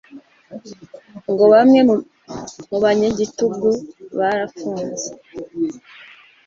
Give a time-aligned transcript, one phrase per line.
[1.31, 1.79] ngo bamwe
[2.69, 5.07] mubanyagitugubarafunze